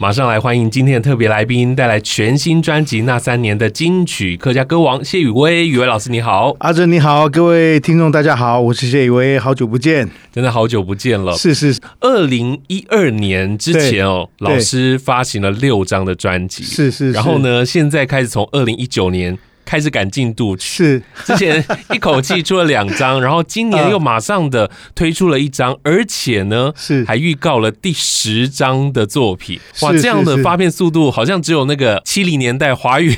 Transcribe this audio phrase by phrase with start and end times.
[0.00, 11.36] 马上来欢迎今天的特别来宾，带来全新专辑《那三年》的金曲客家歌王谢宇威，宇威老师你好，阿珍你好，各位听众大家好，我是谢宇威，好久不见，真的好久不见了。
[11.36, 19.38] 是是，二零一二年之前哦，老师发行了六张的专辑，是是，然后呢，现在开始从二零一九年。
[19.64, 29.58] 开始赶进度，是之前一口气出了两张，然后今年又马上的推出了一张，而且呢是还预告了第十张的作品。
[29.80, 33.16] 哇，这样的发片速度好像只有那个七零年代华语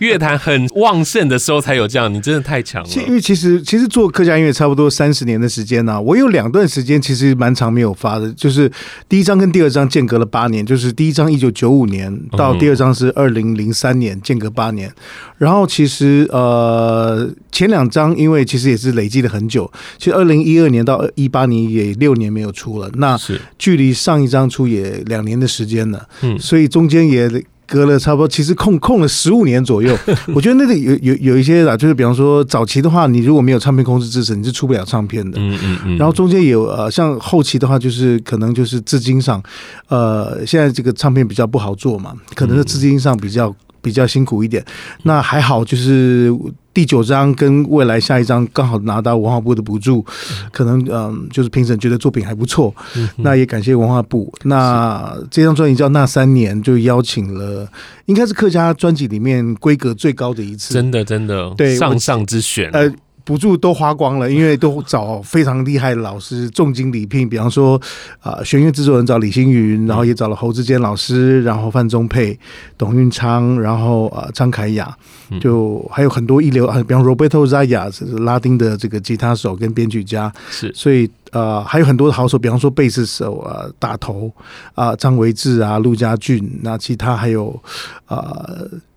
[0.00, 2.88] 乐坛很旺盛的时候才有这样，你真的太强了。
[3.08, 8.70] 因为其实其实做客家音乐差不多三十年的时间呢、啊，我有两段时间其实蛮长没有发的，就是
[9.08, 14.92] 第一张跟第二张间隔了八年，就是第一张一九九五年到第二张是二零零三年，间隔八年，
[15.38, 15.87] 然后其实。
[15.88, 23.18] 其实呃，前两张因为其实也是累积了很久，其实二零一二年到一八年也六年没有出了，那
[23.58, 27.26] 距离上一张出也两年的时间了，嗯，所以中间也
[27.66, 29.96] 隔了差不多，其实空空了十五年左右。
[30.34, 35.96] 我觉得那个有有有一些啊，就是比方说早期的话，你如果没有唱片公司支持，你是出不了唱片的，嗯嗯嗯。
[35.96, 39.42] 然后中间有呃，像后期的话，就是可能就是资金上，
[39.88, 43.56] 呃，现在这个唱片比较不好做嘛，可能是资金上比较。
[43.80, 44.64] 比较辛苦一点，
[45.02, 46.32] 那还好，就是
[46.72, 50.04] 第九章跟未来下一章刚好拿到文化部的补助，
[50.52, 52.74] 可能嗯，就是评审觉得作品还不错，
[53.16, 54.32] 那也感谢文化部。
[54.44, 57.68] 那这张专辑叫《那三年》，就邀请了，
[58.06, 62.92] 应该是客家专辑里面规格最高的一次，真的真的，对，上上之选，呃。
[63.28, 67.28] 补助都花光了，因为都找非常厉害的老师，重金礼聘。
[67.28, 67.78] 比方说，
[68.20, 72.38] 啊、呃，弦乐制作人找李星云，然后也找了侯志坚老师，然后范宗沛、
[72.78, 74.96] 董运昌，然后啊、呃、张凯雅，
[75.42, 84.32] 就还有很多一流啊，比方 Roberto Zaya 是拉丁的这个吉他手跟编曲家，是，所以呃还有很多的好手，比方说贝斯手啊、呃、大头
[84.74, 87.60] 啊张维志啊、陆家俊，那其他还有
[88.06, 88.48] 啊。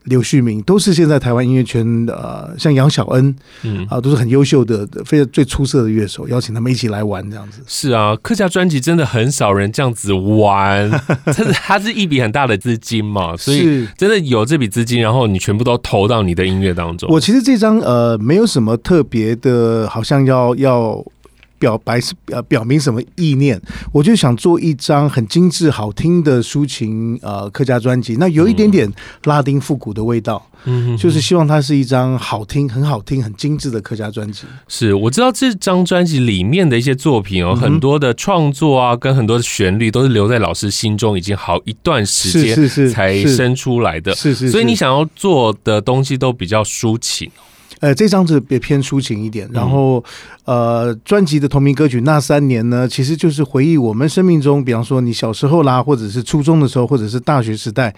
[0.04, 7.62] 呃刘旭明都是现在台湾音乐圈的，呃，像杨小恩，嗯啊，都是很优秀的、非常最出色的乐手，邀请他们一起来玩这样子。
[7.68, 10.90] 是啊，客家专辑真的很少人这样子玩，
[11.34, 17.08] 真的，它是一笔很大的资金嘛，所以真的有这笔资金，然后你全部都投到你的音乐当中。
[17.12, 21.06] 我其实这张呃，没有什么特别的，好像要要。
[21.62, 23.62] 表白是呃表明什么意念？
[23.94, 28.92] 我就想做一张很精致好听的抒情呃客家专辑，那有一点点
[29.26, 34.46] 拉丁复古的味道，嗯，就是希望它是一张好听、很好听、很精致的客家专辑。
[34.68, 47.30] 是，我知道这张专辑里面的一些作品哦，很多的创作啊，跟很多的旋律都是留在老师心中已经好一段时间，是是才生出来的，是是，所以你想要做的东西都比较抒情。
[47.82, 50.04] 呃，这张是别偏抒情一点，然后
[50.46, 57.94] 呃，专辑的同名歌曲《那三年》呢，其实就是回忆我们生命中，比方说你小时候啦，或者是初中的时候，或者是大学时代，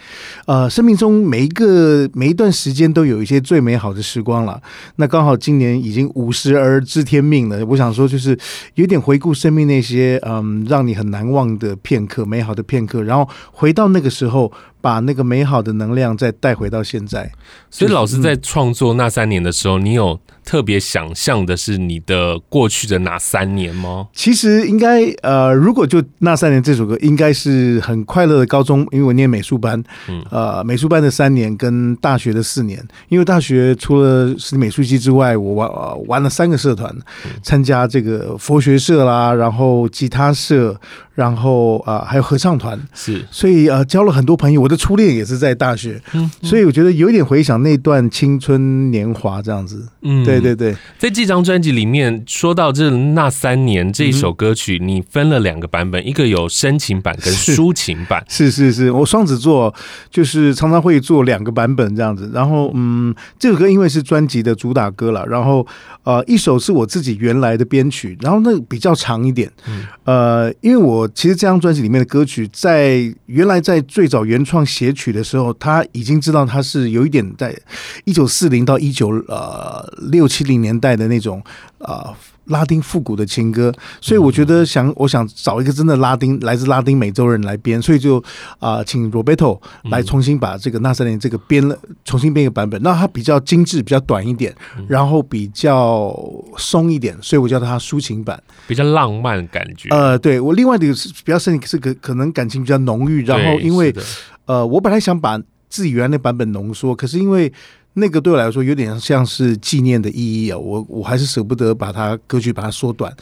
[0.45, 4.59] 呃，生命中每一个每一段时间都有一些最美好的时光了。
[4.95, 8.37] 那刚好今年已经五十而知天命了，我想说就是
[8.75, 14.49] 有点回顾生命那些嗯，让你很难忘的片刻，美好的片刻，然后回到那个时候。
[14.83, 17.31] 把那个美好的能量再带回到现在，
[17.71, 24.07] 所以老师在创作那三年的时候，你有特别想象的是你的过去的哪三年吗？
[24.13, 36.93] 其实应该呃，如果就那三年这首歌，应该是很快乐的高中，因为我念美术班，嗯呃，美术班的三年跟大学的四年，因为大学除了是美术系之外，我玩玩了三个社团，
[37.41, 40.79] 参加这个佛学社啦，然后吉他社。
[41.15, 44.59] 然后啊、呃，还有合唱团，是，所以呃，交了很多朋友。
[44.59, 49.87] 我的初恋也是在大学，嗯，所以我觉得有一点回想那段青春年华这样子。
[50.01, 58.23] 嗯，对对对对，在这张专辑里面说到这那三年这一首歌曲，你分了两个版本，一个有深情版跟抒情版。
[58.27, 59.73] 是是是，我双子座
[60.09, 62.29] 就是常常会做两个版本这样子。
[62.33, 65.65] 然后嗯，这首歌因为是专辑的主打歌了，然后
[66.03, 69.51] 呃，一首是我自己原来的编曲，然后那个比较长一点。
[69.67, 71.09] 嗯，呃，因为我。
[71.15, 77.55] 其实这张专辑里面的歌曲，在原来在最早原创写曲的时候，他已经知道他是有一点在
[78.03, 81.41] 一九四零到一九呃六七零年代的那种
[81.79, 82.07] 啊。
[82.07, 82.15] 呃
[82.47, 88.17] 拉丁复古的情歌，所以我觉得想，我想找一个真的拉丁来自拉丁美洲人来编，所以就
[88.59, 92.81] 啊、呃，请 Roberto 来重新把这个那三年这个编了，重新编一个版本。
[92.83, 94.53] 那它比较精致，比较短一点，
[94.89, 96.13] 然后比较
[96.57, 99.87] 松一点，所以我叫它抒情版，比较浪漫感觉。
[99.91, 103.95] 呃，对我另外的是比较深，是个可能感情比较浓郁，然后因为
[104.47, 105.39] 呃，我本来想把
[105.69, 107.49] 自己原来的版本浓缩，可是因为
[107.95, 113.15] 那个对我来说有点像是纪念的意义啊，我我还是舍不得把它歌曲把它缩短。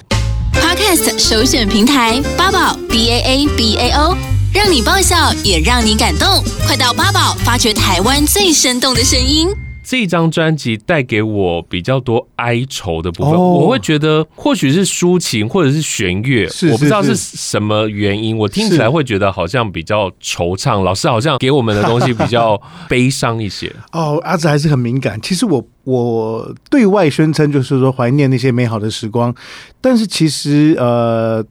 [0.54, 4.16] Podcast 首选平台八宝 B A A B A O，
[4.54, 9.50] 让你爆笑也让你感动，快到八宝发掘台湾最生动的声音。
[9.92, 20.82] 这一张专辑带给我比较多哀愁的部分，我会觉得或许是抒情或者是弦乐，我不知道是什么原因，我听起来会觉得好像比较惆怅。
[20.82, 22.58] 老师好像给我们的东西比较
[22.88, 23.70] 悲伤一些。
[23.92, 25.20] 哦，阿紫还是很敏感。
[25.22, 29.36] 其实我我对外宣称就是说怀念那些美好的时光，
[29.82, 31.44] 但是其实呃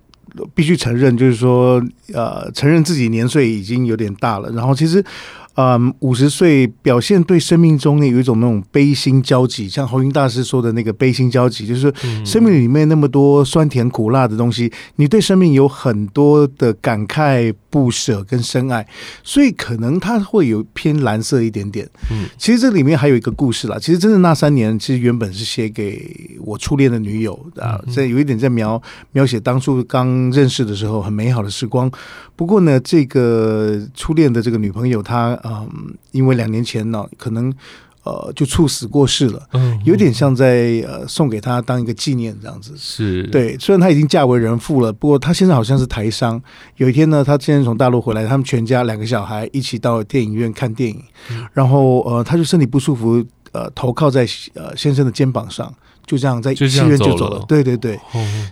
[0.54, 1.78] 必须承认就是说
[2.14, 5.04] 呃承认自己年岁已经有点大了，然后其实。
[5.60, 11.92] 嗯，五十岁表现对生命中呢有一种那种悲心交集，像侯云大师说的那个悲心交集，就是
[12.24, 18.86] 生命里面那么多酸甜苦辣的东西，你对生命有很多的感慨、不舍跟深爱，
[19.22, 21.86] 所以可能他会有偏蓝色一点点。
[22.10, 23.76] 嗯，其实这里面还有一个故事啦。
[23.78, 28.80] 其实真的那三年，其实原本是写给我初恋的女友啊，在有一点在描
[29.12, 31.90] 描写当初刚认识的时候很美好的时光。
[32.34, 35.38] 不过呢，这个初恋的这个女朋友她。
[35.50, 37.52] 嗯，因为两年前呢，可能
[38.04, 42.72] 呃就猝死过世了，嗯，有点像在呃送给他当一个纪念这样子。
[42.76, 46.40] 是对，虽然他已经嫁为人妇了，不过他现在好像是台商。
[46.76, 55.72] 有一天呢，他现在从大陆回来，他们全家两个小孩一起到电影院看电影，嗯，然后呃他就身体不舒服，呃头靠在呃先生的肩膀上。
[56.06, 57.96] 就这样在戏院就走了，对对对，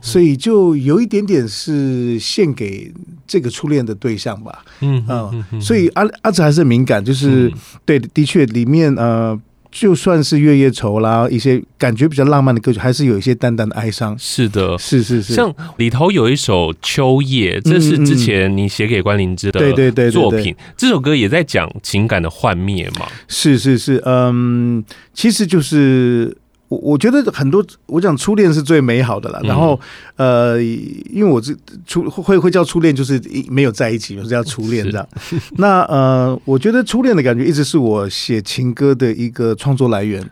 [0.00, 2.92] 所以就有一点点是献给
[3.26, 7.52] 这个初恋的对象吧，嗯嗯，所以阿阿梓还是很敏感，就是
[7.84, 9.36] 对，的确里面呃，
[9.72, 14.16] 就算是月夜愁啦，一些感觉比较浪漫的歌曲，还是有一些淡淡的哀伤。
[14.16, 20.08] 是的，是是是，像里头有一首《秋夜》，这是之前你写给关灵芝的对对对。
[20.12, 23.08] 作品，这首歌也在讲情感的幻灭嘛？
[23.26, 26.36] 是是是，嗯，其实就是。
[26.68, 29.40] 我我觉得很多，我讲初恋是最美好的了。
[29.42, 29.78] 然后，
[30.16, 31.54] 呃，因为我这
[31.86, 35.08] 初会会叫初恋，就是没有在一起，就是叫初恋这样。
[35.56, 40.22] 那呃，我觉得初恋的感觉一直是我写情歌的一个创作来源。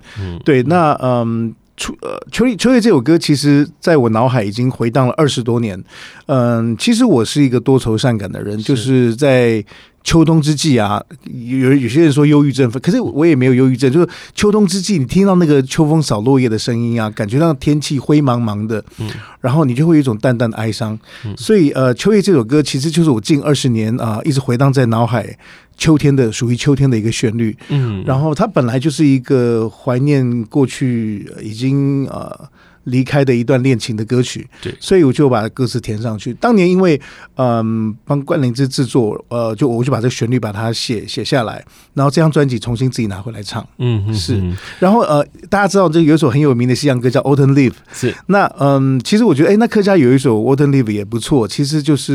[0.45, 5.83] 对，那嗯，初呃，秋叶秋叶这首歌，其实在我脑海已经回荡了二十多年。
[6.27, 9.65] 嗯，其实我是一个多愁善感的人，就是在。
[10.07, 13.91] 秋冬之际啊，有有些人说忧郁症，可是我也没有忧郁症。
[13.91, 19.11] 就是秋冬之际，你听到那个秋风扫落叶的声音啊，感觉到天气灰茫茫的，嗯，
[19.41, 20.97] 然后你就会有一种淡淡的哀伤。
[21.25, 25.37] 嗯，所以呃，秋叶这首歌其实就是我近二十年啊，一直回荡在脑海，
[25.77, 27.57] 秋天的属于秋天的一个旋律。
[27.71, 32.49] 嗯，然后它本来就是一个怀念过去已经呃。
[32.87, 36.33] 离开的一段恋情的歌曲，对，所以我就把歌词填上去。
[36.35, 37.01] 当年因为
[37.37, 44.41] 嗯帮关凌之制作，呃，就我就把这个旋律把它写写下来，然后这张专辑重新自己拿回来唱，嗯，嗯，是。
[44.79, 48.15] 然后呃，大家知道这有一首很有名的西洋歌叫《Autumn Leaf》，是。
[48.27, 51.47] 那嗯，其实我觉得，哎，那客家有一首《Autumn Leaf》也不错。
[51.49, 52.13] 其实就是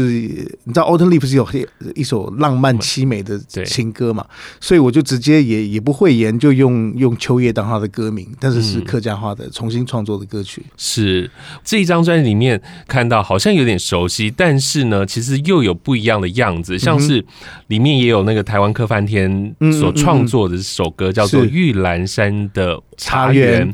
[0.63, 1.47] 你知道，《Autumn Leaf》是有
[1.95, 4.25] 一首浪漫凄美的情歌嘛，
[4.59, 10.60] 所以我就直接也也不会言，就用用秋叶当它的歌名，但是是客家话的重新创作的歌曲。
[10.77, 11.29] 是
[11.63, 17.23] 这一张专辑里面看到好像有点熟悉，但是呢，其实又有不一样的样子，像是
[17.67, 23.71] 里面也有那个台湾客翻天所创作的这首歌，叫做《玉兰山的茶园》。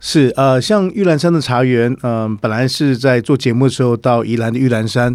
[0.00, 5.12] 是呃，像玉兰山的茶园，嗯、呃，本来是在做节目的时候到宜兰的玉兰山，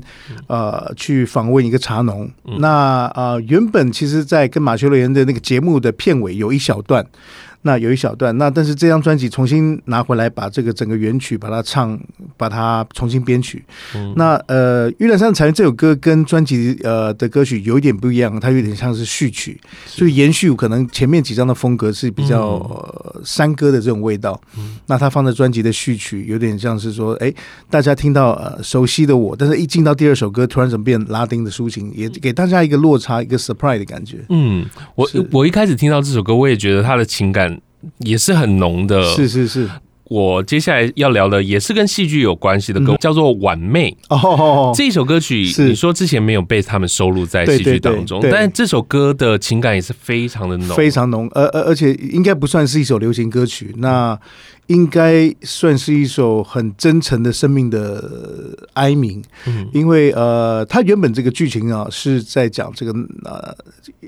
[0.48, 2.30] 呃，去访问一个茶农。
[2.58, 7.06] 那呃，原本其实，在跟马修乐园的那个节目的片尾有一小段。
[7.63, 12.00] 那有一小段，那但是这张专辑重新拿回来，把这个整个原曲把它唱，
[12.38, 13.63] 把它重新编曲。
[13.96, 24.39] 嗯、那呃，玉兰山的茶园这首歌跟专辑呃的歌曲有一点不一样，它有点像是序曲，所以延续可能前面几张的风格是比较、山歌的这种味道。
[24.58, 27.34] 嗯、那它放在专辑的序曲，有点像是说，哎，
[27.70, 34.17] 大家听到呃熟悉的我，但是一进到第二首歌，突然怎么变拉丁的抒情，也给大家一个落差，一个 surprise 的感觉。
[34.27, 34.65] 嗯，
[34.96, 37.52] 我我一开始听到这首歌，我也觉得它的情感。
[38.00, 39.70] 也是很浓的，是是是。
[40.10, 44.72] 我接下来要聊的也是跟戏剧有关系的歌，嗯、叫做《晚妹》哦。
[44.75, 51.28] 这一首歌曲，你说之前没有被他们收录在戏剧当中，但这首歌的情感也是非常的浓，非常浓。
[51.34, 53.74] 而而而且应该不算是一首流行歌曲。
[53.78, 54.20] 那
[54.67, 59.22] 应该算是一首很真诚的生命的哀鸣。
[59.46, 62.91] 嗯，因为呃，它原本这个剧情啊是在讲这个
[63.25, 63.55] 呃，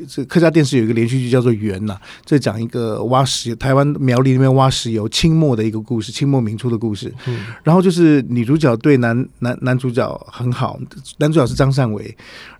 [0.08, 7.14] 这个客家电视有一个连续剧叫做《缘》呐，在讲一个挖石台湾苗栗那边挖石油清末的一个故事，清末民初的故事。
[7.28, 10.80] 嗯，然后就是女主角对男男男主角很好，
[11.18, 12.16] 男主角是张善为，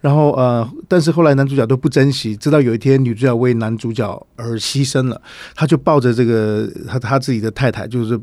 [0.06, 5.20] 然后呃，但是后来男主角都不珍惜，直到有一天女主角为男主角而牺牲了，
[5.56, 8.20] 他就抱着这个他他自己的太太，就是。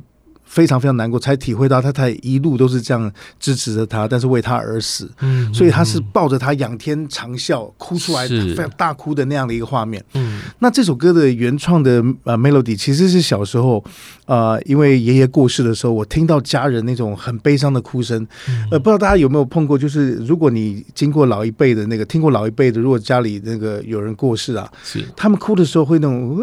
[0.53, 10.05] 非常非常难过，才体会到他他一路都是这样支持着他，但是为他而死，嗯，所以他是抱着他仰天长啸，哭出来非常大哭的那样的一个画面。
[10.13, 13.83] 嗯，那这首歌的原创的呃 melody 其实是小时候
[14.27, 18.27] 呃，因为爷爷过世的时候，我听到家人那种很悲伤的哭声，
[18.71, 25.03] 呃，不知道大家有没有碰过，就是如果你经过老一辈的那个听过老一辈的，如果家里那个有人过世啊，是。
[25.17, 26.39] 他们哭的时候会那种。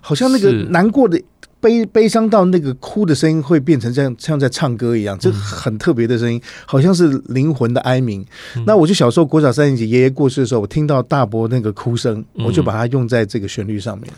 [0.00, 1.18] 好像那个难过的
[1.60, 8.24] 悲悲伤到那个哭的声音会变成这样，像在唱歌一样，这很特别的声音，好像是灵魂的哀鸣。
[8.66, 14.12] 那我就小时候国小三年级，爷爷过世的时候，我听到大伯那个哭声，我就把它用在这个旋律上面。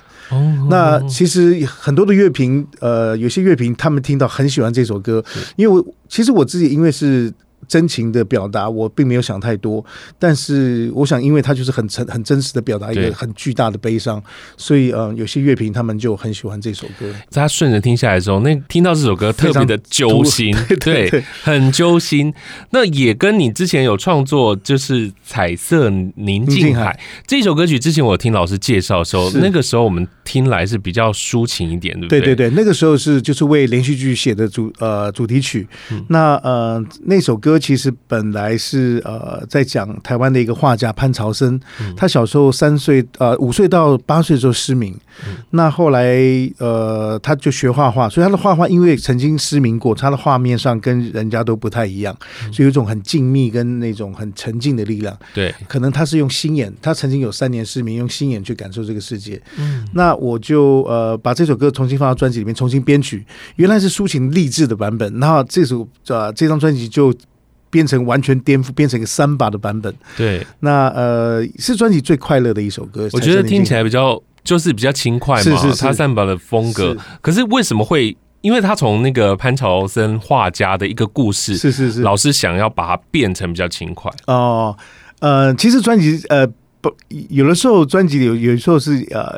[0.69, 5.25] 那其实很多的乐评，呃，有些乐评他们听到很喜欢这首歌，
[5.57, 7.33] 因为我其实我自己因为是。
[7.68, 9.84] 真情的表达，我并没有想太多，
[10.18, 14.20] 但是我想，因为他就是很真、很真实的表达一个很巨大的悲伤，
[14.56, 17.12] 所以呃，有些乐评他们就很喜欢这首歌。
[17.28, 22.32] 在他顺着听下来的时候，那听到这首歌特别的揪心， 对，很揪心。
[22.70, 32.20] 那也跟你之前有创作，就是《彩色宁静海》这首歌曲，之前我听老师介绍的时候，那个时候我们听来是比较抒情一点，对不对？
[32.20, 35.68] 对对对，那个时候是就是为连续剧写的主呃主题曲。
[35.90, 37.57] 嗯、那呃那首歌。
[37.58, 41.58] 其实本来是呃，在讲台湾的一个画家潘朝生，
[41.96, 44.94] 他小时候三岁呃五岁到八岁的时候失明，
[45.50, 46.18] 那后来
[46.58, 52.16] 呃他就学画画，所以他的画画因为曾经失明过，他的画面上跟人家都不太一样，
[52.52, 55.16] 所以有一种很静谧跟那种很沉静的力量。
[55.34, 59.40] 对，可能他是用心眼，他曾经有三年失明，用心眼去感受这个世界。
[59.56, 63.24] 嗯，那我就呃把这首歌重新放到专辑里面，重新编曲，
[63.56, 67.14] 原来是抒情励志的版本，那这首呃这张专辑就。
[67.70, 69.94] 变成完全颠覆，变成一个三把的版本。
[70.16, 73.08] 对，那呃是专辑最快乐的一首歌。
[73.12, 76.96] 我觉得听起来比较就是比较轻快嘛，是是是他三把的风格。
[77.20, 78.16] 可是为什么会？
[78.40, 84.10] 因为他从那个潘朝森画家的一个故事，是是是，老师想要把它变成比较轻快。
[84.28, 84.76] 哦，
[85.18, 86.46] 呃，其实专辑呃
[86.80, 86.94] 不，
[87.30, 89.37] 有的时候专辑有有的时候是呃，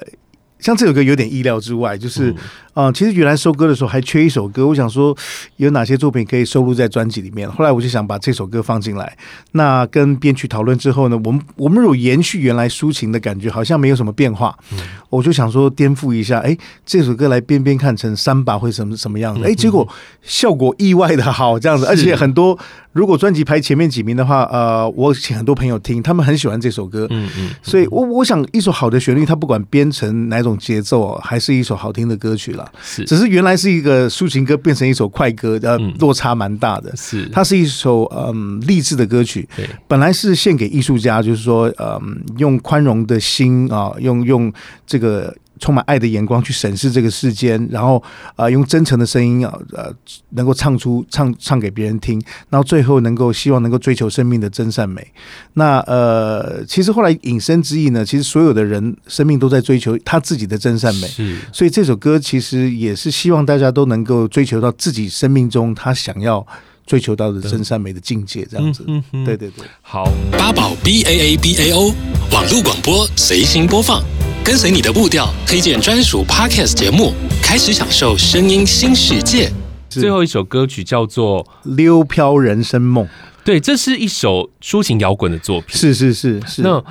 [0.59, 2.31] 像这首歌有点意料之外，就是。
[2.31, 2.37] 嗯
[2.81, 5.15] 啊、嗯，其实原来收歌的时候还缺一首歌，我想说
[5.57, 7.51] 有哪些作品可以收录在专辑里面。
[7.51, 9.17] 后来我就想把这首歌放进来。
[9.53, 14.57] 那跟编曲讨论之后呢，我们我们如果延续原来抒情的感觉，好像没有什么变化。
[14.73, 16.57] 嗯、我就想说颠覆一下，哎，
[16.87, 19.45] 这首歌来编编看成三把会什么什么样子？
[19.45, 19.87] 哎，结果
[20.23, 22.59] 效果意外的好，这样子，而且很多
[22.93, 27.07] 如果专辑排前面几名的话，呃，我请很多朋友听，他们很喜欢这首歌。
[27.11, 32.51] 嗯嗯，所以我我想一首好的旋律，它不管编成哪种节奏，还是一首好听的歌曲。
[32.83, 36.95] 是，只是原来是一个抒情歌，变成一首快歌，呃，落差蛮大的。
[36.97, 39.49] 是，它是一首嗯励志的歌曲。
[39.57, 44.53] 对，本来是献给艺术家，就是说，嗯，用宽容的心啊，用用
[44.87, 45.35] 这个。
[45.61, 49.93] 充满爱的眼光去审视这个世间，然后啊、呃，用真诚的声音啊，呃，
[50.31, 55.07] 能够唱出唱唱给别人听，然后最后能够希望能够追求生命的真善美。
[55.53, 61.07] 那呃，其实后来隐身之意呢，其实所有的人生命都在追求他自己的真善美。
[61.07, 66.45] 是，所以这首歌其实也是希望大家都能够追求到自己生命中他想要
[66.87, 68.83] 追求到的真善美的境界，这样子。
[68.89, 69.67] 嗯嗯，对对对。
[69.83, 71.95] 好，八宝 B A A B A O
[72.33, 74.03] 网络广播随心播放。
[74.43, 79.53] 跟随你的步调，推荐专属 Podcast 节目，开始享受声音新世界。
[79.89, 81.45] 最后一首歌曲叫做
[81.77, 83.05] 《溜飘人生梦》，
[83.45, 85.77] 对，这是一首抒情摇滚的作品。
[85.77, 86.63] 是是是是。
[86.63, 86.83] 那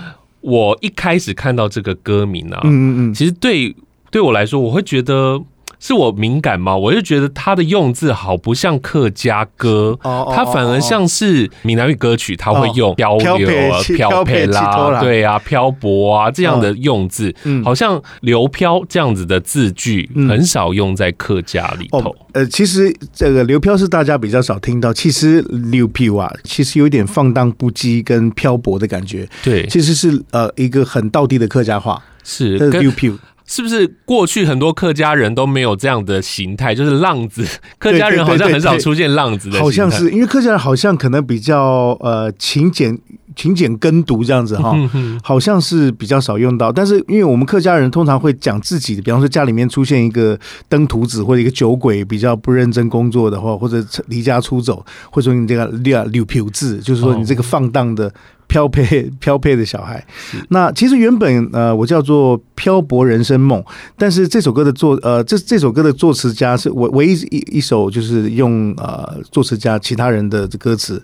[0.42, 3.76] 我一开始看到这个歌名啊，嗯嗯嗯，其实对
[4.12, 5.42] 对我来说，我会觉得。
[5.80, 6.76] 是我敏感吗？
[6.76, 17.34] 我就觉得他的用字好不像客家歌，他反而像是闽南语歌曲，他会用漂流啊、漂配啦，对啊，漂泊啊这样的用字，
[17.64, 22.16] 好像流漂这样子的字句很少用在客家里头。
[22.34, 29.28] 呃，其实这个流漂是大家比较少听到，其实流漂啊，其实有一点放荡不羁跟漂泊的感觉。
[29.44, 33.14] 对，其实是呃一个很道地的客家话，是流飘。
[33.50, 36.76] 是不是过去很多客家人都没有这样的形态？
[36.76, 37.44] 就是浪子，
[37.80, 39.60] 客家人好像很少出现浪子的。
[39.60, 42.96] 好像是因为客家人好像可能比较呃勤俭
[43.36, 44.76] 勤俭耕读这样子哈，
[45.24, 46.72] 好像是比较少用到。
[46.72, 58.14] 但是因为我们客家人通常会讲自己的，比方说家里面出现一个登徒子或者一个酒鬼，比较不认真工作的话，或者离家出走，或者说你这个六六票子，就是说你这个放荡的。
[58.50, 60.04] 飘配漂配的小孩，
[60.50, 63.64] 那其实原本呃，我叫做漂泊人生梦，
[63.96, 71.02] 但是这首歌的作呃，这这首歌的作词家是我唯一一一首就是用呃作词家其他人的歌词，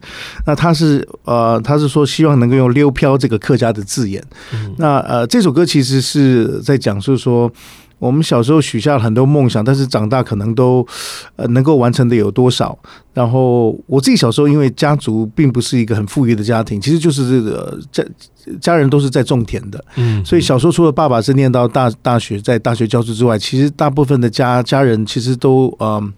[0.47, 4.21] 那他是呃他是说希望能够用溜漂这个客家的字眼，
[4.77, 7.49] 那呃这首歌其实是在讲述说。
[8.05, 10.85] 我们小时候许下了很多梦想，但是长大可能都
[11.35, 12.77] 呃能够完成的有多少？
[13.13, 18.03] 然后我自己小时候，因为家族并不是一个很富裕的家庭，其实就是这个家
[18.61, 25.87] 家人都是在种田的，嗯，所以小时候除了爸爸是念到大大学，在大学教书之外，其实大部分的家家人其实都嗯。
[25.87, 26.13] 呃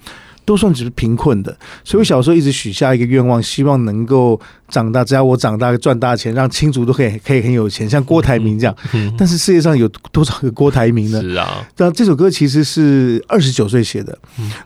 [0.47, 4.39] 都算只是贫困的，所以我小时候一直许下一个愿望，希望能够
[4.69, 8.73] 长大，只要我长大赚大钱，让亲族都可以可以很有钱，像郭台铭这样。
[9.17, 11.21] 但是世界上有多少个郭台铭呢？
[11.21, 11.67] 是啊。
[11.75, 14.17] 那这首歌其实是二十九岁写的，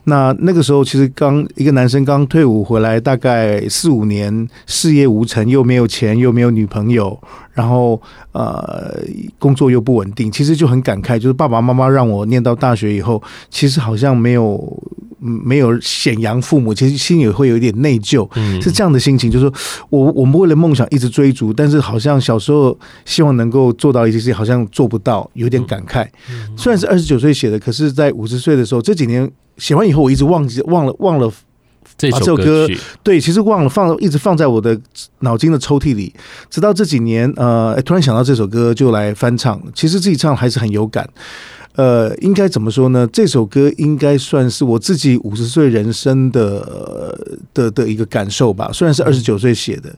[0.04, 7.20] 那那个时候其实刚一个男生刚退伍回来，大概四五年，事业无成，又没有钱，又没有女朋友，
[7.54, 9.02] 然后呃
[9.36, 13.20] 工作又不稳定，其实就很感慨，就是爸爸妈妈让我念到大学以后，
[13.50, 14.80] 其实好像没有。
[15.22, 18.28] 没有显扬父母，其实心里会有一点内疚，
[18.60, 19.30] 是这样的心情。
[19.30, 19.54] 就是说
[19.88, 26.06] 我我们为了梦想一直追逐，但是好像小时候希望能够做到一些事情，好像做不到，有点感慨。
[26.56, 31.34] 虽然是二十九岁写的，可是，在五十岁的时候，这几年写完以后，我一直忘记忘了忘了把
[31.96, 32.66] 这首歌，
[33.02, 34.78] 对，其实忘了放，一直放在我的
[35.20, 36.12] 脑筋的抽屉里。
[36.50, 39.60] 直到这几年，呃，突然想到这首歌，就来翻唱。
[39.74, 41.08] 其实自己唱还是很有感。
[41.74, 43.08] 呃，应该怎么说呢？
[43.10, 47.18] 这首歌应该算是我自己五十岁人生的
[47.54, 48.70] 的的一个感受吧。
[48.70, 49.90] 虽然是二十九岁写的，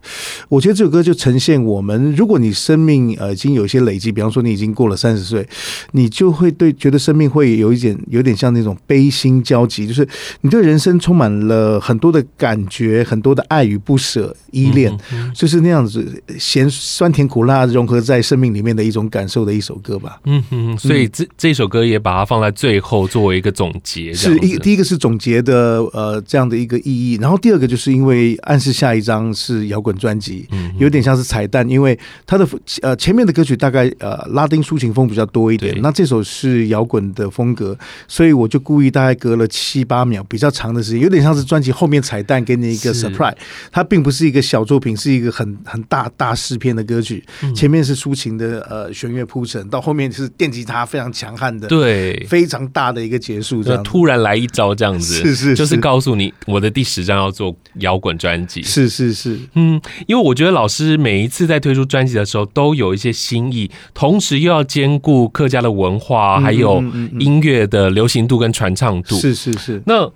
[0.49, 5.45] 我觉得这首歌就呈现我们，如果你生命呃已经有一些累积，比方说你已经过了三十岁，
[5.91, 10.07] 你就会对觉得生命会有一点有点像那种悲心交集，就是
[10.43, 14.97] 你对人生充满了很多的感觉，很多的爱与不舍、依恋，
[15.35, 20.21] 就是那样子咸酸甜苦辣融合在生命里面的一种感受的一首歌吧。
[20.27, 21.64] 嗯嗯，所以这这首。
[21.65, 30.47] 首歌也把它放在最后作为一个总结，是一第一个是总结的呃这样的一个意义，然后第二个就是因为暗示下一张是摇滚专辑，
[30.79, 32.47] 有点像是彩蛋，因为它的
[32.83, 43.35] 呃前面的歌曲大概呃拉丁抒情风比较多一点，那这首是摇滚的风格，所以我就故意大概隔了七八秒比较长的时间，有点像是专辑后面彩蛋给你一个 surprise，
[43.73, 47.25] 它并不是一个小作品，是一个很很大大诗篇的歌曲，
[47.57, 51.54] 前面是抒情的呃弦乐铺陈，到后面是电吉他非常强悍。
[51.61, 53.83] 对，非常大的一个结束，这样。
[53.83, 66.83] 突然来一招这样子， 是是，是，就是告诉你我的第十张要做摇滚专辑，是是是，嗯，因为我觉得老师每一次在推出专辑的时候都有一些新意，同时又要兼顾客家的文化，还有
[67.19, 69.83] 音乐的流行度跟传唱度，是是是。
[69.87, 70.11] 那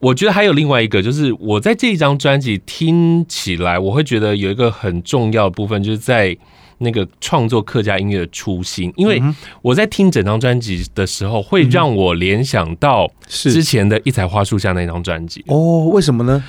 [0.00, 6.36] 我觉得还有另外一个，就是我在这一张专辑听起来，我会觉得有一个很重要的部分，就是在。
[6.78, 9.20] 那个创作客家音乐的初心，因为
[9.62, 15.44] 我在听整张专辑的时候，会让我联想到之前的《一彩花树下》那张专辑。
[15.48, 16.44] 哦，为什么呢？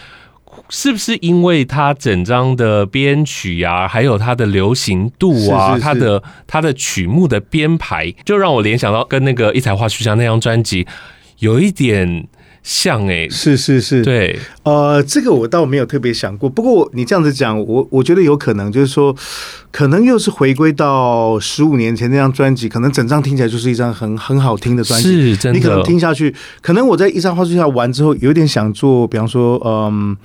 [0.69, 10.85] 是不是因为它整张的编曲啊，还有它的流行度啊，它的它的曲目的编排，就让我联想到跟那个《一彩花树下》那张专辑
[11.39, 12.27] 有一点。
[12.63, 16.49] 像哎、欸，是是是，对，呃，这个我倒没有特别想过。
[16.49, 19.15] 不过你这样子讲，我我觉得有可能，就是说，
[19.71, 25.57] 可能又是回归到十五年前那张专辑，可能整张听起来就是一张很很好听的专辑，是真的。
[25.57, 30.15] 你可能听下去，可能我在一张花树下完之后，有点想做，比方说，嗯。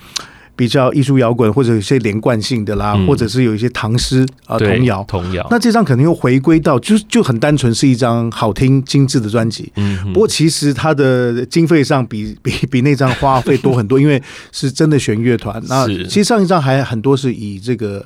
[0.57, 5.45] 比较艺术摇滚或者有些连贯性的啦，嗯、或者是有一些唐诗啊童谣，童谣。
[5.51, 9.73] 那这张可能又回归到就就很单纯是一张好听精致的专辑。
[9.77, 15.61] 嗯，不过其实它的经费上比 比比那张花费多很多，因为是真的弦乐团。
[15.69, 18.05] 那其实上一张还很多是以这个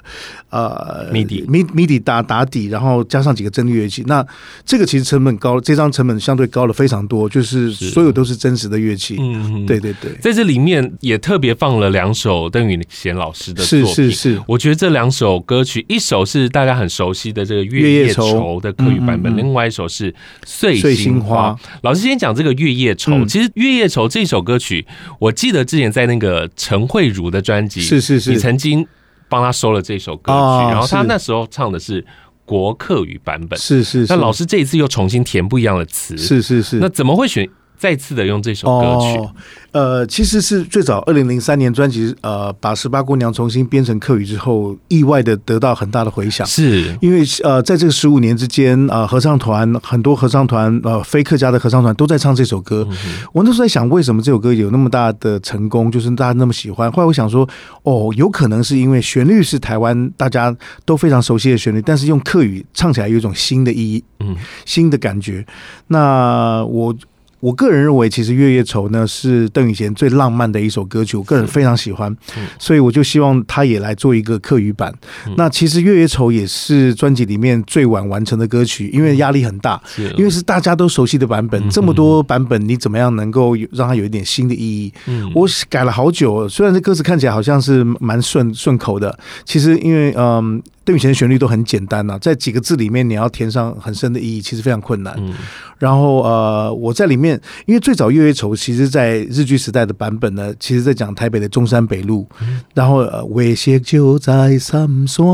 [0.49, 4.03] 呃 MIDI MIDI 打打底，然后加上几个真的乐器。
[4.07, 4.25] 那
[4.65, 9.17] 这个其实成本高，这张成本相对高了非常多，就是所有都是真实的乐器。
[9.19, 12.38] 嗯，对对对，在这里面也特别放了两首。
[12.47, 14.35] 邓宇贤老师的作品，是是。
[14.35, 20.13] 是，我觉得这两首歌曲，一首是大家很熟悉的这个《月夜愁》的客语版本，另外一首是
[20.45, 21.57] 《碎心花》。
[21.81, 24.87] 老师先讲这个《月夜愁》，其实《月夜愁》这首歌曲，
[25.19, 28.87] 我记得之前在那个陈慧茹的专辑，是是是，你曾经
[29.31, 32.05] 帮他收了这首歌曲，然后他那时候唱的是
[32.45, 34.05] 国客语版本，是是。
[34.09, 36.77] 那老师这一次又重新填不一样的词，是是是。
[36.79, 37.49] 那怎么会选？
[37.79, 39.19] 再次的用这首歌曲？
[39.19, 39.33] 哦
[39.71, 46.45] 呃，其实是最早二零零三年专辑，呃，把十八姑娘重新编成客语之后，意外的得到很大的回响。
[46.47, 52.85] 是因为呃，在这个十五年之间，呃，合唱团很多合唱团，呃，非客家的合唱团都在唱这首歌。
[52.91, 52.97] 嗯、
[53.35, 56.91] 我那时候在想，为什么这首歌有那么大的成功，就是大家那么喜欢？
[56.91, 57.47] 后来我想说，
[57.83, 65.47] 哦，有可能是因为旋律是台湾大家都非常熟悉的旋律，但是用客语唱起来有一种新的意义，嗯，新的感觉。
[65.89, 66.97] 那我。
[67.41, 72.15] 我个人认为，其实《月夜愁》呢是邓雨贤最浪漫的一首歌曲，我个人非常喜欢，
[72.59, 74.93] 所以我就希望他也来做一个客语版。
[75.37, 79.81] 那其实《月夜愁》也是专辑里面最晚完成的歌曲，因为压力很大，
[80.17, 84.93] 因为是大家都熟悉的版本，这么多版本，你怎么样能够让它有一点新的意义？
[85.35, 90.63] 我改了好久，虽然这歌词看起来好像是蛮顺顺口的，其实因为嗯。
[90.89, 95.15] 邓雨贤的旋律都很简单呐、啊，在几个字里面你要填上很深的意义，其实非常困难。
[95.19, 95.35] 嗯、
[95.77, 102.27] 然后呃，我在里面，因为最早《月月愁》其实，在日剧时代的版本呢，其实在讲台北的中山北路。
[102.41, 105.27] 嗯、然后呃，微笑就在三山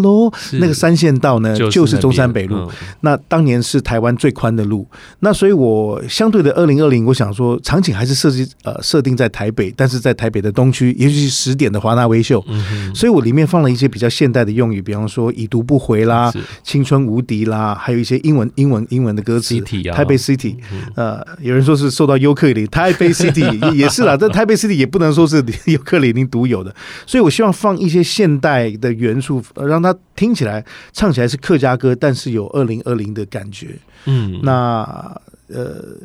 [0.00, 2.56] 路，那个三线道呢，就是中山北路。
[2.56, 2.70] 嗯、
[3.02, 4.88] 那当年是台湾最宽的路。
[5.20, 12.42] 那所以我相对的二零二零，我想说场景还是设计呃设定在台北，但是在台北的东区，也许是十点的华纳微秀。
[12.48, 19.60] 嗯、所以我里面放了一些比较现代的用语，方说已读不回啦，青春无敌啦，还有一些英文、英文、英文的歌词。
[19.92, 20.56] 台北 City，
[20.94, 24.16] 呃，有人说是受到尤克里，台北 City 也是啦。
[24.18, 26.74] 但台北 City 也不能说是尤克里您独有的，
[27.06, 33.76] 所以我希望放一些现代的元素，让它听起来、唱起来是客家歌，但是有二零二零的感觉。
[34.06, 35.96] 嗯，那呃。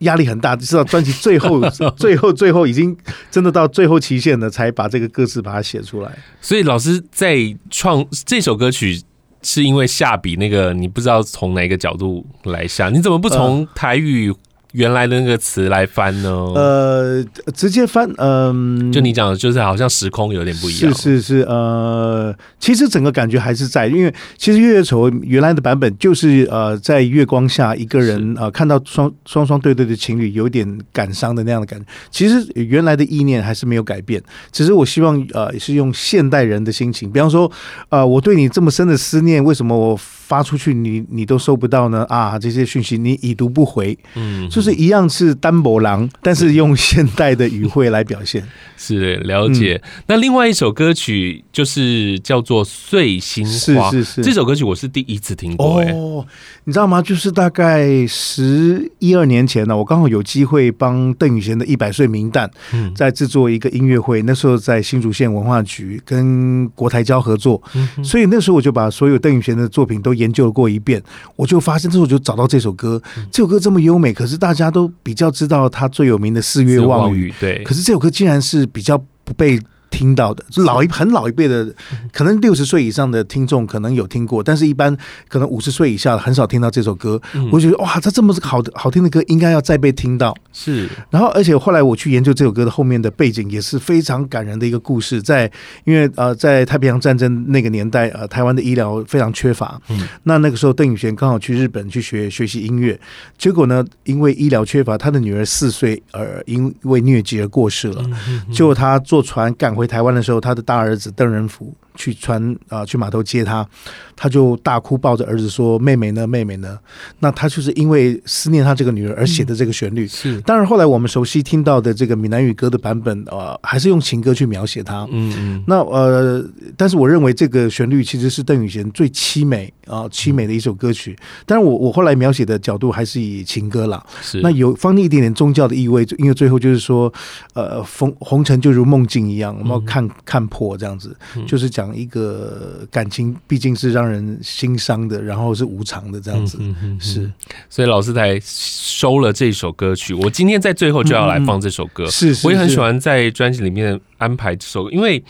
[0.00, 1.60] 压力很大，知道专辑最后、
[1.96, 2.96] 最后、最后已经
[3.30, 6.10] 真的到最后期限了，才把这个歌词把它写出来。
[6.40, 7.36] 所以老师在
[7.70, 9.00] 创这首歌曲，
[9.42, 14.34] 是因为下笔那个，你不知道从哪个角度来下，你怎么不从台语？
[14.76, 16.30] 原来的那个词来翻呢？
[16.54, 20.94] 呃，直接翻，嗯、呃，就你讲的，就是好像时空有点不一样。
[20.94, 31.86] 是是是，呃，其实整个感觉还是在，因为其实《月月愁》原来的版本就是呃，在月光下一个人是呃看到双双双对对的情侣有点感伤的那样的感觉。
[32.10, 37.50] 其实原来的意念还是没有改变，只是我希望呃是用现代人的心情，比方说
[37.88, 42.04] 呃我对你这么深的思念，为什么我发出去你你都收不到呢？
[42.10, 44.65] 啊，这些讯息你已读不回，嗯，就是。
[44.66, 48.46] 是一样是单薄狼，但是用现代的语汇来表现。
[48.76, 49.80] 是，了解。
[49.82, 54.22] 嗯、那另外一首歌曲就是叫做《碎心花》，是是是。
[54.22, 55.80] 这首歌曲我是第一次听过。
[55.80, 56.26] 哦，
[56.64, 57.00] 你知道吗？
[57.00, 62.50] 就是大概十一二年前呢，我刚好有机会帮邓宇贤的一百岁名旦，
[62.94, 64.20] 在制作一个音乐会。
[64.22, 71.02] 那时候在新竹县文化局跟国台交合作，嗯、所以那时候我就把所有邓宇贤的作品都研究了过一遍。
[71.36, 73.00] 我就发现，这时候我就找到这首歌。
[73.30, 77.62] 这首歌这么优美，可是大家都比较知道他最有名的《四月望雨》，对。
[77.62, 79.60] 可是这首歌竟然是比较不被。
[79.96, 81.74] 听到的，就老一很老一辈的，
[82.12, 84.94] 可能六十岁以上的听众可能有听过，但是一般
[85.26, 87.18] 可能五十岁以下的很少听到这首歌。
[87.32, 90.36] 嗯、我觉得哇，他这么好的好听的歌，应该要再被听到。
[90.52, 95.22] 是，然后而且后来我去研究这首歌的后面的背景，也是非常感人的一个故事。
[95.22, 95.50] 在
[95.84, 99.80] 因为呃，在太平洋战争那个年代，呃，台湾的医疗非常缺乏。
[99.88, 102.98] 嗯，那那个时候邓宇贤刚好去日本去学学习音乐，
[103.38, 108.04] 结果呢，因为医疗缺乏，他的女儿四岁而因为疟疾而过世了。
[108.28, 113.66] 嗯，结果他坐船赶回台湾的时候，他的大儿子邓仁福去船啊、呃，去码头接他，
[114.14, 116.26] 他就大哭，抱着儿子说：“妹妹呢？
[116.26, 116.78] 妹妹呢？”
[117.18, 120.04] 那他就是因为思念他这个女儿而写的这个旋律。
[120.04, 125.06] 嗯、是，当然后来我们熟悉听到的这个闽南语歌的版本，呃，还是用情歌去描写他。
[125.10, 125.64] 嗯嗯。
[125.66, 126.44] 那呃，
[126.76, 131.16] 但是我认为这个旋律其实是邓雨贤最凄美啊、呃，凄美的一首歌曲。
[131.44, 134.04] 但是，我我后来描写的角度还是以情歌啦。
[134.22, 134.40] 是。
[134.40, 137.12] 那有放一点点宗教的意味，因为最后就是说，
[137.54, 140.06] 呃，红红尘就如梦境一样，我们要看。
[140.24, 146.58] 看破这样子，就是讲一个感情毕竟是让人心伤的，然后是无常的这样子，
[146.98, 147.30] 是。
[147.68, 150.14] 所以老师才收了这首歌曲。
[150.14, 152.34] 我今天在最后就要来放这首歌，是。
[152.44, 155.20] 我也很喜欢在专辑里面安排这首，因为《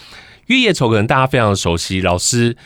[0.46, 2.56] 月夜愁》可能大家非常熟悉，老师。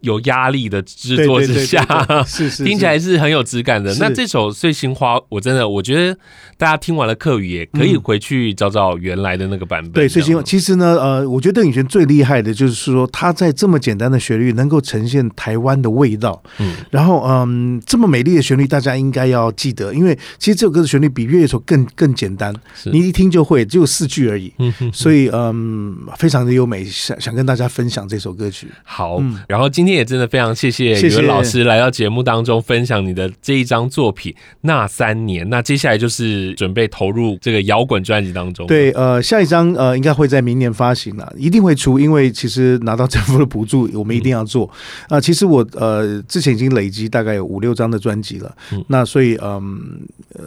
[0.00, 1.84] 有压力的制作之下，
[2.26, 3.94] 是是 听起来是很有质感的。
[3.96, 6.18] 那这首《碎心花》，我真的我觉得
[6.58, 9.92] 大家听完了课语，也可以回去找找原来的那个版本。
[9.92, 16.42] 对，《碎心花》其实呢，呃，我觉得邓雨贤最厉害的就是说，他在这么简单的旋律，能够呈现台湾的味道。
[16.58, 22.54] 嗯，然后嗯，这么美丽的旋律，大家应该要记得，因为其实这首歌的旋律比《月夜愁》更更简单，
[22.92, 24.52] 你一听就会，只有四句而已。
[24.58, 28.68] 嗯哼哼，所以嗯，非常的优美，想想跟大家分享这首歌曲。
[28.84, 29.69] 好，嗯、然后。
[29.70, 35.46] 今天也真的非常谢谢语文老师来到节目当中分享你的这一张作品《那三年》。
[35.48, 38.66] 那接下来就是准备投入这个摇滚专辑当中。
[38.66, 44.66] 对，呃，下一张呃应该会在明年发行了，一定会出，因为其实拿到政府的补助，我们一定要做。
[44.66, 50.00] 啊、嗯呃，其实我呃之前已经累积大概有五六张的专辑了，嗯、那所以嗯
[50.34, 50.44] 呃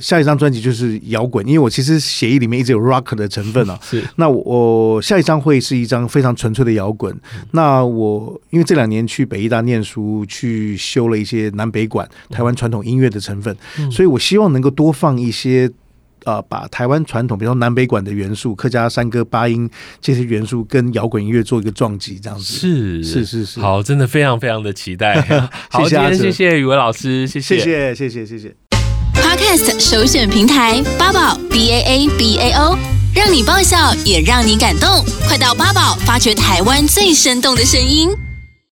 [0.00, 3.78] 下一张专辑就是摇滚，因为我其实协议里面一直有 rock 的成分啊。
[3.82, 7.14] 是，那我，我下一张会是一张非常纯粹的摇滚。
[7.34, 13.56] 嗯、那我因为这两年去北艺大念书，去修了一些南北馆台湾传统音乐的成分，
[13.90, 15.70] 所以我希望能够多放一些。
[16.26, 19.66] 呃，把台湾传统，比如说南北馆的元素、客家山歌、八音
[20.02, 25.18] 这些元素，跟摇滚音乐做一个撞击，这样子是是是是，好，真的非常非常的期待。
[25.70, 28.54] 好，谢谢谢谢宇文老师，谢谢谢谢谢谢谢谢。
[29.14, 32.78] Podcast 首选平台八宝 B A A B A O，
[33.14, 38.10] 让你爆笑也让你感动，快到八宝发掘台湾最生动的声音。